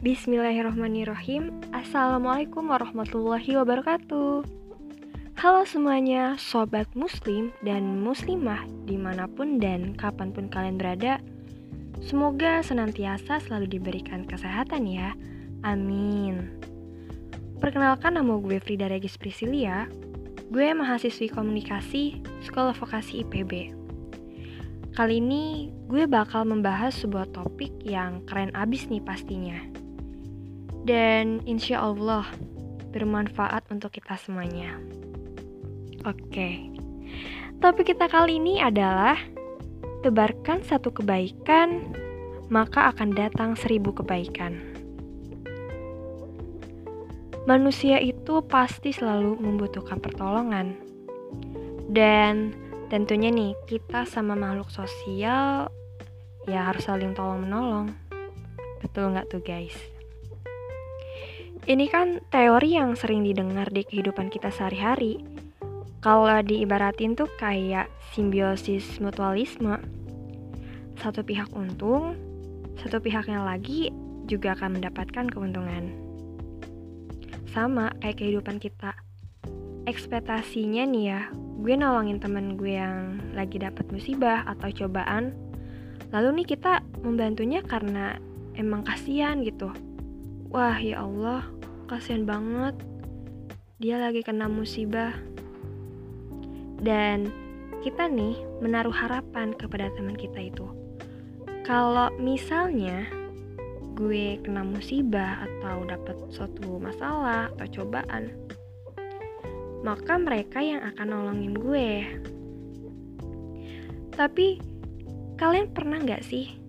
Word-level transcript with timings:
Bismillahirrahmanirrahim. 0.00 1.60
Assalamualaikum 1.76 2.72
warahmatullahi 2.72 3.52
wabarakatuh. 3.60 4.48
Halo 5.36 5.68
semuanya, 5.68 6.40
sobat 6.40 6.88
muslim 6.96 7.52
dan 7.60 8.00
muslimah 8.00 8.64
di 8.88 8.96
mana 8.96 9.28
pun 9.28 9.60
dan 9.60 9.92
kapan 9.92 10.32
pun 10.32 10.48
kalian 10.48 10.80
berada. 10.80 11.20
Semoga 12.00 12.64
senantiasa 12.64 13.44
selalu 13.44 13.76
diberikan 13.76 14.24
kesehatan 14.24 14.88
ya. 14.88 15.12
Amin. 15.68 16.48
Perkenalkan 17.60 18.16
nama 18.16 18.40
gue 18.40 18.56
Frida 18.56 18.88
Regis 18.88 19.20
Priscilia. 19.20 19.84
Gue 20.48 20.72
mahasiswi 20.72 21.28
komunikasi 21.28 22.24
Sekolah 22.40 22.72
Vokasi 22.72 23.20
IPB 23.20 23.76
Kali 24.96 25.22
ini 25.22 25.70
gue 25.86 26.08
bakal 26.10 26.48
membahas 26.48 26.90
sebuah 26.98 27.30
topik 27.30 27.70
yang 27.86 28.26
keren 28.26 28.50
abis 28.58 28.90
nih 28.90 28.98
pastinya 28.98 29.69
dan 30.84 31.44
insya 31.44 31.84
Allah 31.84 32.24
bermanfaat 32.90 33.68
untuk 33.70 33.94
kita 33.94 34.18
semuanya. 34.18 34.76
Oke, 36.08 36.72
topik 37.60 37.92
kita 37.92 38.08
kali 38.08 38.40
ini 38.40 38.58
adalah 38.58 39.20
tebarkan 40.00 40.64
satu 40.64 40.88
kebaikan, 40.90 41.92
maka 42.48 42.88
akan 42.90 43.12
datang 43.12 43.52
seribu 43.52 43.92
kebaikan. 43.92 44.56
Manusia 47.44 48.00
itu 48.00 48.40
pasti 48.48 48.92
selalu 48.96 49.36
membutuhkan 49.36 50.00
pertolongan, 50.00 50.76
dan 51.92 52.56
tentunya 52.88 53.28
nih 53.28 53.52
kita 53.68 54.08
sama 54.08 54.32
makhluk 54.34 54.72
sosial 54.72 55.68
ya 56.48 56.72
harus 56.72 56.88
saling 56.88 57.12
tolong 57.12 57.44
menolong. 57.44 57.92
Betul 58.80 59.12
nggak 59.12 59.28
tuh 59.28 59.42
guys? 59.44 59.99
Ini 61.70 61.86
kan 61.86 62.18
teori 62.34 62.74
yang 62.74 62.98
sering 62.98 63.22
didengar 63.22 63.70
di 63.70 63.86
kehidupan 63.86 64.26
kita 64.26 64.50
sehari-hari. 64.50 65.22
Kalau 66.02 66.26
diibaratin 66.42 67.14
tuh 67.14 67.30
kayak 67.38 67.86
simbiosis 68.10 68.98
mutualisme. 68.98 69.78
Satu 70.98 71.22
pihak 71.22 71.54
untung, 71.54 72.18
satu 72.74 72.98
pihaknya 72.98 73.46
lagi 73.46 73.94
juga 74.26 74.58
akan 74.58 74.82
mendapatkan 74.82 75.30
keuntungan. 75.30 75.94
Sama 77.54 77.94
kayak 78.02 78.18
kehidupan 78.18 78.58
kita. 78.58 78.90
Ekspektasinya 79.86 80.82
nih 80.90 81.04
ya, 81.06 81.30
gue 81.62 81.74
nolongin 81.78 82.18
temen 82.18 82.58
gue 82.58 82.82
yang 82.82 83.30
lagi 83.38 83.62
dapat 83.62 83.86
musibah 83.94 84.42
atau 84.42 84.74
cobaan. 84.74 85.38
Lalu 86.10 86.42
nih 86.42 86.46
kita 86.50 86.82
membantunya 87.06 87.62
karena 87.62 88.18
emang 88.58 88.82
kasihan 88.82 89.38
gitu 89.46 89.70
Wah 90.50 90.82
ya 90.82 91.06
Allah, 91.06 91.46
kasihan 91.86 92.26
banget. 92.26 92.74
Dia 93.78 94.02
lagi 94.02 94.26
kena 94.26 94.50
musibah. 94.50 95.14
Dan 96.82 97.30
kita 97.86 98.10
nih 98.10 98.34
menaruh 98.58 98.90
harapan 98.90 99.54
kepada 99.54 99.94
teman 99.94 100.18
kita 100.18 100.42
itu. 100.42 100.66
Kalau 101.62 102.10
misalnya 102.18 103.06
gue 103.94 104.42
kena 104.42 104.66
musibah 104.66 105.46
atau 105.46 105.86
dapat 105.86 106.18
suatu 106.34 106.82
masalah 106.82 107.54
atau 107.54 107.70
cobaan, 107.70 108.34
maka 109.86 110.18
mereka 110.18 110.58
yang 110.58 110.82
akan 110.82 111.14
nolongin 111.14 111.54
gue. 111.54 111.90
Tapi 114.18 114.58
kalian 115.38 115.70
pernah 115.70 116.02
nggak 116.02 116.26
sih 116.26 116.59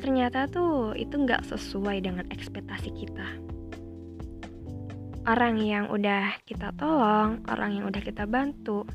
ternyata 0.00 0.48
tuh 0.48 0.96
itu 0.96 1.12
nggak 1.12 1.44
sesuai 1.44 2.00
dengan 2.00 2.24
ekspektasi 2.32 2.88
kita. 2.96 3.28
Orang 5.28 5.60
yang 5.60 5.92
udah 5.92 6.40
kita 6.48 6.72
tolong, 6.80 7.44
orang 7.52 7.70
yang 7.76 7.84
udah 7.84 8.00
kita 8.00 8.24
bantu, 8.24 8.88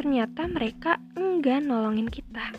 ternyata 0.00 0.48
mereka 0.48 0.96
enggak 1.12 1.60
nolongin 1.60 2.08
kita. 2.08 2.56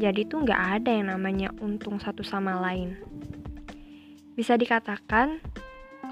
Jadi 0.00 0.24
tuh 0.28 0.44
nggak 0.44 0.62
ada 0.80 0.90
yang 0.92 1.12
namanya 1.12 1.52
untung 1.60 2.00
satu 2.00 2.24
sama 2.24 2.56
lain. 2.60 2.96
Bisa 4.36 4.56
dikatakan 4.56 5.40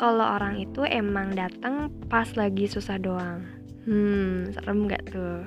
kalau 0.00 0.24
orang 0.24 0.60
itu 0.60 0.84
emang 0.84 1.32
datang 1.32 1.92
pas 2.08 2.28
lagi 2.36 2.68
susah 2.68 3.00
doang. 3.00 3.44
Hmm, 3.84 4.52
serem 4.52 4.88
nggak 4.88 5.12
tuh? 5.12 5.44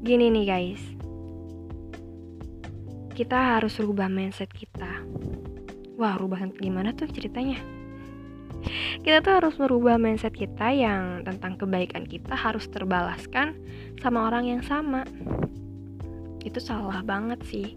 Gini 0.00 0.32
nih 0.32 0.44
guys, 0.48 0.95
kita 3.16 3.56
harus 3.56 3.80
rubah 3.80 4.12
mindset 4.12 4.52
kita. 4.52 5.00
Wah, 5.96 6.20
rubah 6.20 6.44
gimana 6.60 6.92
tuh 6.92 7.08
ceritanya? 7.08 7.56
Kita 9.00 9.24
tuh 9.24 9.40
harus 9.40 9.56
merubah 9.56 9.96
mindset 9.96 10.36
kita 10.36 10.68
yang 10.68 11.24
tentang 11.24 11.56
kebaikan 11.56 12.04
kita 12.04 12.36
harus 12.36 12.68
terbalaskan 12.68 13.56
sama 14.04 14.28
orang 14.28 14.52
yang 14.52 14.60
sama. 14.60 15.08
Itu 16.44 16.60
salah 16.60 17.00
banget 17.00 17.40
sih. 17.48 17.72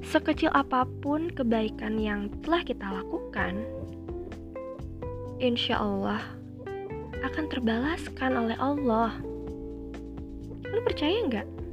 Sekecil 0.00 0.48
apa 0.56 0.88
pun 1.04 1.28
kebaikan 1.28 2.00
yang 2.00 2.32
telah 2.40 2.64
kita 2.64 2.88
lakukan, 2.88 3.68
insya 5.44 5.76
Allah 5.76 6.24
akan 7.20 7.44
terbalaskan 7.52 8.32
oleh 8.32 8.56
Allah. 8.56 9.12
Lu 10.72 10.80
percaya 10.80 11.20
nggak? 11.28 11.63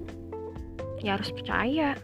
Ya 1.01 1.17
harus 1.17 1.33
percaya. 1.33 1.97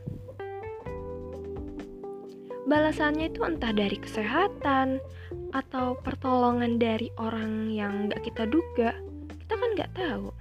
Balasannya 2.68 3.31
itu 3.31 3.47
entah 3.47 3.72
dari 3.72 3.96
kesehatan 3.96 5.00
atau 5.56 5.96
pertolongan 6.03 6.75
dari 6.75 7.07
orang 7.16 7.72
yang 7.72 8.12
gak 8.12 8.28
kita 8.28 8.44
duga, 8.44 8.91
kita 9.40 9.53
kan 9.56 9.69
gak 9.80 9.91
tahu. 9.96 10.36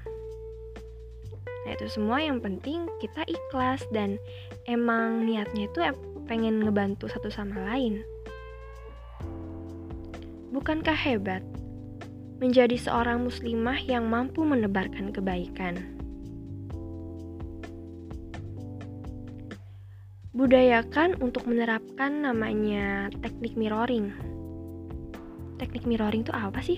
Nah 1.66 1.70
itu 1.74 1.86
semua 1.86 2.18
yang 2.18 2.42
penting 2.42 2.90
kita 2.98 3.22
ikhlas 3.30 3.86
dan 3.94 4.18
emang 4.66 5.22
niatnya 5.22 5.70
itu 5.70 5.78
pengen 6.26 6.66
ngebantu 6.66 7.06
satu 7.06 7.30
sama 7.30 7.62
lain. 7.70 8.02
Bukankah 10.50 10.98
hebat 10.98 11.46
menjadi 12.42 12.74
seorang 12.74 13.22
muslimah 13.22 13.78
yang 13.86 14.10
mampu 14.10 14.42
menebarkan 14.42 15.14
kebaikan? 15.14 15.95
Budayakan 20.36 21.16
untuk 21.24 21.48
menerapkan 21.48 22.28
namanya 22.28 23.08
teknik 23.24 23.56
mirroring. 23.56 24.12
Teknik 25.56 25.88
mirroring 25.88 26.28
itu 26.28 26.34
apa 26.36 26.60
sih? 26.60 26.76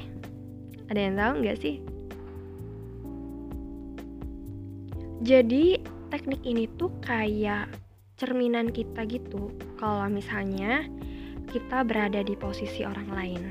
Ada 0.87 1.01
yang 1.11 1.15
tahu 1.19 1.33
nggak 1.43 1.59
sih? 1.59 1.83
Jadi 5.27 5.83
teknik 6.15 6.47
ini 6.47 6.71
tuh 6.79 6.95
kayak 7.03 7.67
cerminan 8.15 8.71
kita 8.71 9.03
gitu. 9.11 9.51
Kalau 9.75 10.07
misalnya 10.07 10.87
kita 11.51 11.83
berada 11.83 12.23
di 12.23 12.39
posisi 12.39 12.87
orang 12.87 13.11
lain. 13.11 13.43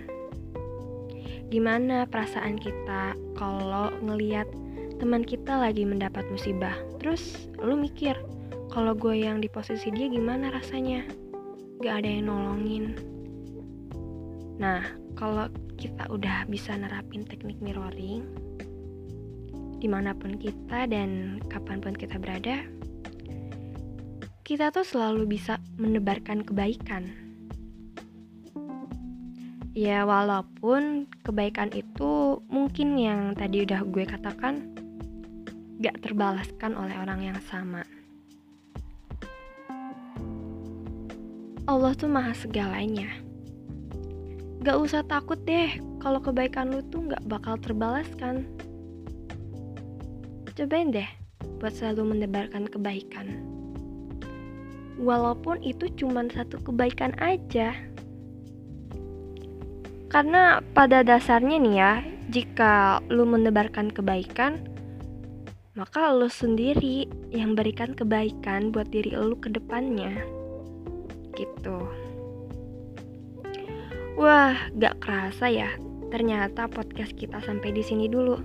Gimana 1.52 2.08
perasaan 2.08 2.56
kita 2.56 3.12
kalau 3.36 3.92
ngeliat 4.00 4.48
teman 5.04 5.28
kita 5.28 5.60
lagi 5.60 5.84
mendapat 5.84 6.24
musibah? 6.32 6.80
Terus 7.04 7.52
lu 7.60 7.76
mikir, 7.76 8.16
kalau 8.78 8.94
gue 8.94 9.26
yang 9.26 9.42
di 9.42 9.50
posisi 9.50 9.90
dia 9.90 10.06
gimana 10.06 10.54
rasanya? 10.54 11.02
Gak 11.82 12.06
ada 12.06 12.10
yang 12.14 12.30
nolongin. 12.30 12.94
Nah 14.62 14.86
kalau 15.18 15.50
kita 15.82 16.06
udah 16.14 16.46
bisa 16.46 16.78
nerapin 16.78 17.26
teknik 17.26 17.58
mirroring 17.58 18.22
di 19.82 19.90
mana 19.90 20.14
pun 20.14 20.38
kita 20.38 20.86
dan 20.86 21.42
kapan 21.50 21.82
pun 21.82 21.98
kita 21.98 22.22
berada 22.22 22.70
kita 24.46 24.70
tuh 24.70 24.86
selalu 24.86 25.26
bisa 25.26 25.58
menebarkan 25.82 26.46
kebaikan. 26.46 27.10
Ya 29.74 30.06
walaupun 30.06 31.10
kebaikan 31.26 31.74
itu 31.74 32.46
mungkin 32.46 32.94
yang 32.94 33.34
tadi 33.34 33.66
udah 33.66 33.82
gue 33.90 34.06
katakan 34.06 34.70
gak 35.82 35.98
terbalaskan 36.06 36.78
oleh 36.78 36.94
orang 37.02 37.26
yang 37.26 37.42
sama 37.42 37.82
Allah 41.68 41.92
tuh 41.92 42.08
maha 42.08 42.32
segalanya. 42.32 43.12
Gak 44.64 44.80
usah 44.80 45.04
takut 45.04 45.36
deh 45.44 45.76
kalau 46.00 46.24
kebaikan 46.24 46.72
lu 46.72 46.80
tuh 46.88 47.12
gak 47.12 47.20
bakal 47.28 47.60
terbalaskan. 47.60 48.48
Cobain 50.56 50.96
deh 50.96 51.06
buat 51.60 51.76
selalu 51.76 52.16
mendebarkan 52.16 52.72
kebaikan. 52.72 53.44
Walaupun 54.96 55.60
itu 55.60 55.92
cuma 56.00 56.24
satu 56.32 56.56
kebaikan 56.64 57.12
aja. 57.20 57.76
Karena 60.08 60.64
pada 60.72 61.04
dasarnya 61.04 61.60
nih 61.60 61.76
ya, 61.76 61.92
jika 62.32 63.04
lu 63.12 63.28
mendebarkan 63.28 63.92
kebaikan, 63.92 64.64
maka 65.76 66.16
lo 66.16 66.32
sendiri 66.32 67.12
yang 67.30 67.60
berikan 67.60 67.92
kebaikan 67.92 68.72
buat 68.72 68.88
diri 68.88 69.20
lo 69.20 69.36
ke 69.36 69.52
depannya. 69.52 70.37
Gitu. 71.38 71.78
Wah, 74.18 74.58
gak 74.82 74.98
kerasa 74.98 75.46
ya. 75.54 75.70
Ternyata 76.10 76.66
podcast 76.66 77.14
kita 77.14 77.38
sampai 77.46 77.70
di 77.70 77.86
sini 77.86 78.10
dulu. 78.10 78.42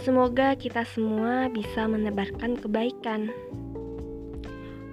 Semoga 0.00 0.56
kita 0.56 0.88
semua 0.88 1.52
bisa 1.52 1.84
menebarkan 1.84 2.56
kebaikan. 2.56 3.28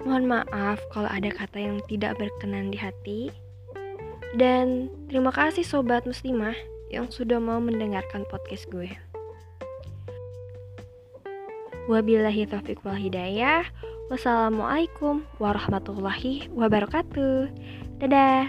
Mohon 0.04 0.44
maaf 0.44 0.76
kalau 0.92 1.08
ada 1.08 1.32
kata 1.32 1.56
yang 1.56 1.80
tidak 1.88 2.20
berkenan 2.20 2.68
di 2.68 2.76
hati. 2.76 3.32
Dan 4.36 4.92
terima 5.08 5.32
kasih 5.32 5.64
sobat 5.64 6.04
muslimah 6.04 6.52
yang 6.92 7.08
sudah 7.08 7.40
mau 7.40 7.56
mendengarkan 7.56 8.28
podcast 8.28 8.68
gue. 8.68 8.92
Wabillahi 11.88 12.44
taufiq 12.44 12.84
wal 12.84 13.00
hidayah. 13.00 13.64
Wassalamualaikum 14.08 15.20
warahmatullahi 15.36 16.48
wabarakatuh. 16.56 17.52
Dadah. 18.00 18.48